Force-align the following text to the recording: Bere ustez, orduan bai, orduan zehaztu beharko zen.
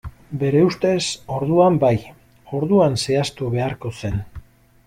Bere 0.43 0.61
ustez, 0.67 1.03
orduan 1.35 1.77
bai, 1.85 1.93
orduan 2.61 2.99
zehaztu 3.05 3.55
beharko 3.57 3.97
zen. 4.01 4.21